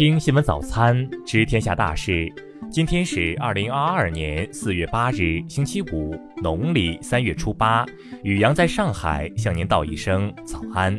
[0.00, 2.26] 听新闻早餐，知天下大事。
[2.70, 7.84] 今天是二零二二年四月八日，星期五，农历三月初八。
[8.22, 10.98] 雨阳在上海向您道一声早安。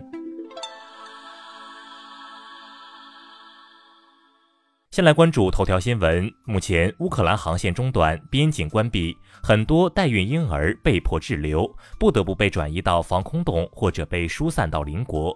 [4.92, 6.31] 先来关注头条新闻。
[6.46, 15.36] 目前，乌克兰航线中断，边境关闭，很多代孕婴儿被迫滞留，不得不被转移到防空洞或者被疏散到邻国。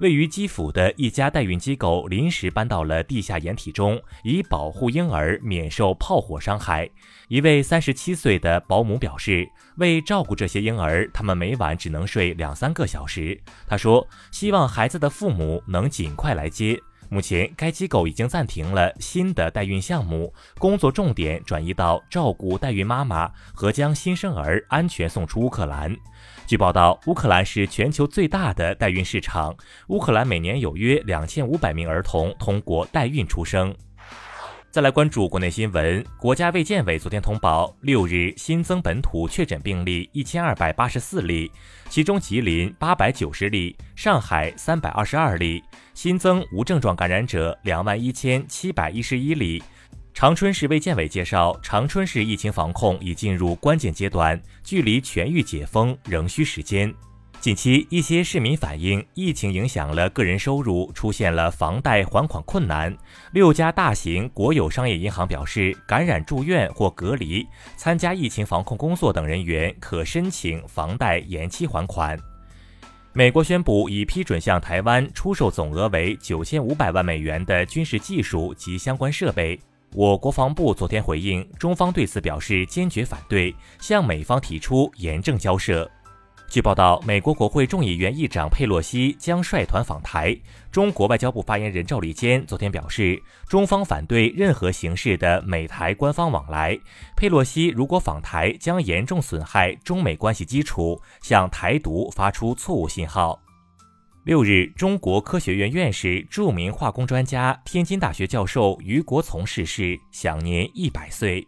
[0.00, 6.88] 位于基辅的一家代孕机构临时搬到了地下掩体中，以保护婴儿免受炮火伤害。
[7.28, 13.40] 一位三十七岁的保姆表示，为照顾这些婴儿，他们每晚只能睡两三个小时。
[13.66, 16.78] 他说：“希望孩子的父母能尽快来接。”
[17.14, 25.96] 目前，该机构已经暂停了新的代孕项目，工作重点转移到照顾代孕妈妈和将新生儿安全送出乌克兰。
[26.44, 33.72] 据报道，乌克兰是全球最大的代孕市场，乌克兰每年有约两千五百名儿童通过代孕出生。
[34.74, 41.48] 再来关注国内新闻，国家卫健委昨天通报，六日新增本土确诊病例一千二百八十四例，
[41.88, 45.62] 其中吉林八百九十例，上海三百二十二例，
[45.94, 49.62] 新增无症状感染者两万一千七百一十一例。
[50.12, 56.92] 长春市卫健委介绍，长春市疫情防控已进入关键阶段，距离全域解封仍需时间。
[57.44, 62.96] 近期，一些市民反映疫情影响了个人收入，出现了房贷还款困难。
[63.32, 72.18] 六家大型国有商业银行表示，感染住院或隔离、参加疫情防控工作等人员可申请房贷延期还款。
[73.12, 79.60] 美国宣布已批准向台湾出售总额为九千五百万美元的军事技术及相关设备。
[79.92, 85.86] 我国防部昨天回应，中方对此表示坚决反对，向美方提出严正交涉。
[86.48, 90.36] 据报道，美国国会众议院议长佩洛西将率团访台。
[90.70, 96.78] 中国外交部发言人赵立坚昨天表示，中方反对任何形式的美台官方往来。
[97.16, 103.40] 佩洛西如果访台，将严重损害中美关系基础，向台独发出错误信号。
[104.22, 111.46] 六日，中国科学院院士、著名化工专家、天津大学教授于国从逝世，享年一百岁。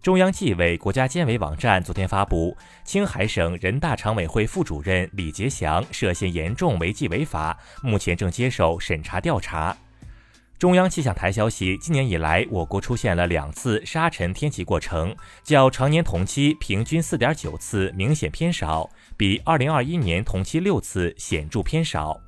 [0.00, 9.76] 中央纪委国家监委网站昨天发布，青海省人大常委会副主任李杰祥涉嫌严重违纪违法，目前正接受审查调查。
[10.56, 22.20] 中央气象台消息，今年以来，我国出现了两次沙尘天气过程，较常年同期平均四点九次明显偏少，比二零二一年同期六次显著偏少。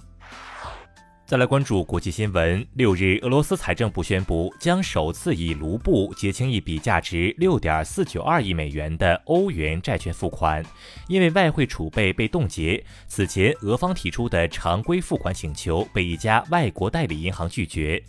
[1.30, 2.66] 再来关注国际新闻。
[2.74, 10.60] 六日，俄罗斯财政部宣布将首次以卢布结清一笔价值六点四九二亿美元的欧元债券付款，
[11.06, 12.84] 因为外汇储备被冻结。
[13.06, 18.02] 此前，俄方提出的常规付款请求被一家外国代理银行拒绝。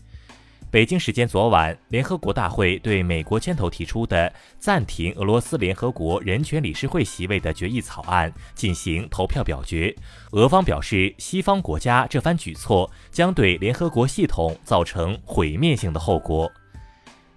[0.69, 9.94] 北京时间昨晚，联合国大会对美国牵头提出的暂停俄罗斯联合国人权理事会席位的决议草案进行投票表决。
[10.31, 16.50] 俄方表示，西方国家这番举措将对联合国系统造成毁灭性的后果。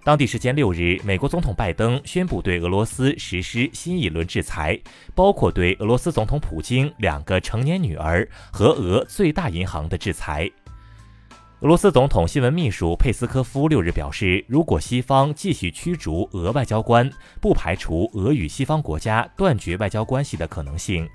[0.04, 4.78] 当地时间六日，美国总统拜登宣布对俄罗斯实施新一轮制裁，
[5.14, 10.48] 包括对俄罗斯总统普京两个成年女儿和俄最大银行的制裁。
[11.60, 17.10] 俄罗斯总统新闻秘书佩斯科夫六日表示，如果西方继续驱逐俄外交官，
[17.40, 21.08] 不排除俄与西方国家断绝外交关系的可能性。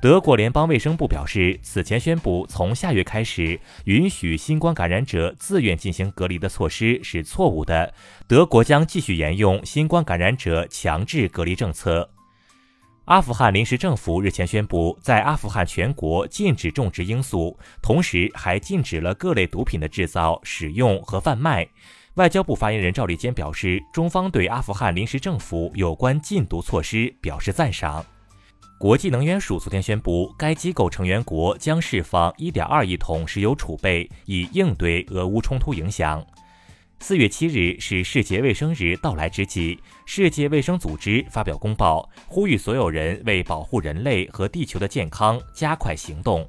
[0.00, 7.92] 德国联邦卫生部表示，此前宣布从下月开始允许新冠感染者自愿进行隔离的措施是错误的，
[8.26, 12.08] 德国将继续沿用新冠感染者强制隔离政策。
[13.10, 21.66] 阿富汗临时政府日前宣布，在阿富汗全国禁止种植罂粟，同时还禁止了各类毒品的制造、使用和贩卖。
[22.14, 28.06] 外交部发言人赵立坚表示，中方对阿富汗临时政府有关禁毒措施表示赞赏。
[28.78, 36.24] 国际能源署昨天宣布，该机构成员国将释放1.2亿桶石油储备，以应对俄乌冲突影响。
[37.02, 46.48] 四月七日是世界卫生日到来之际，世界卫生组织发表公报，呼吁所有人为保护人类和地球的健康加快行动。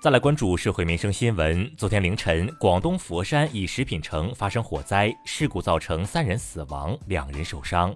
[0.00, 1.70] 再来关注社会民生新闻。
[1.76, 7.94] 昨天凌晨，广东佛山一食品城发生火灾，事故造成三人死亡，两人受伤。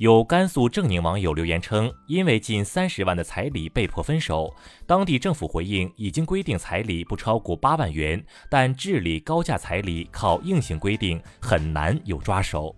[0.00, 4.50] 有甘肃正宁网友留言称，因为近三十万的彩礼被迫分手。
[4.86, 12.74] 当地政府回应，已经规定彩礼不超过八万元，但治理高价彩礼靠硬性规定很难有抓手。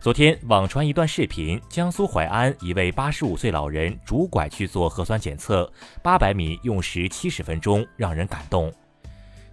[0.00, 5.72] 昨天网传一段视频，江苏淮安一位八十五岁老人拄拐去做核酸检测，
[6.02, 8.72] 八百米用时七十分钟，让人感动。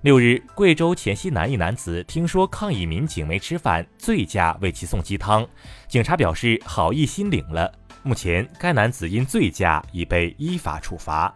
[0.02, 5.46] 六日，贵州黔西南一男子听说抗议民警没吃饭，醉驾为其送鸡汤，
[5.88, 7.74] 警察表示好意心领了。
[8.04, 11.34] 目前，该男子因醉驾已被依法处罚。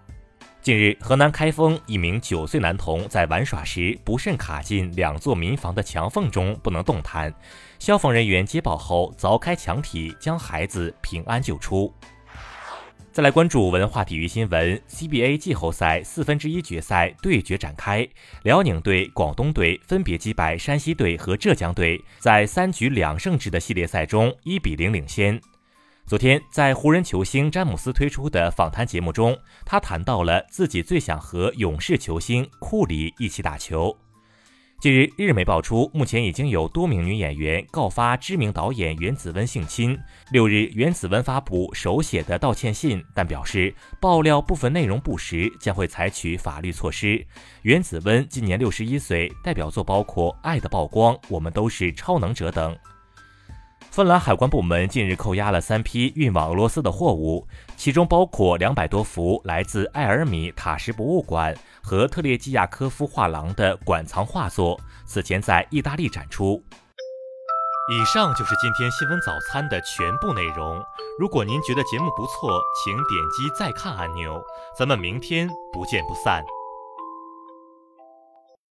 [0.62, 7.34] 近日，河南开封一名九岁男童在玩耍时不慎卡进两座民房的墙缝中，不能动弹。
[7.80, 11.92] 消防人员接报后凿开墙体，将孩子平安救出。
[13.14, 18.08] 再来关注文化体育新闻，CBA 季后赛四分之一决赛对决展开，
[18.44, 25.38] 辽宁队、广东队分别击败山西队和浙江队，在三局两胜制的系列赛中一比零领先。
[26.06, 33.94] 昨天，在湖人球星詹姆斯推出的访谈节目中，他谈到了自己最想和勇士球星库里一起打球。
[34.82, 39.96] 近日，日媒爆出，目前已经有多名女演员告发知名导演袁子温性侵。
[40.32, 47.24] 六日，袁子温发布手写的道歉信，但表示爆料部分内容不实，将会采取法律措施。
[47.62, 52.76] 袁子温今年六十一岁，代表作包括《爱的曝光》《我们都是超能者》等。
[53.92, 57.46] 芬兰海关部门近日扣押了三批运往俄罗斯的货物，
[57.76, 61.54] 其中包括两百多幅来自埃尔米塔什博物馆
[61.84, 66.64] 和特列季亚科夫画廊的馆藏画作，此前在意大利展出。
[67.92, 70.82] 以上就是今天新闻早餐的全部内容。
[71.20, 73.06] 如果您觉得节目不错，请点
[73.36, 74.42] 击再看按钮。
[74.80, 76.42] 咱们明天不见不散。